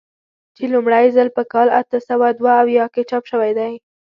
چې 0.55 0.63
لومړی 0.73 1.05
ځل 1.15 1.27
په 1.37 1.43
کال 1.53 1.67
اته 1.79 1.97
سوه 2.09 2.27
دوه 2.39 2.53
اویا 2.61 2.85
کې 2.93 3.01
چاپ 3.09 3.23
شوی 3.31 3.51
دی. 3.59 3.73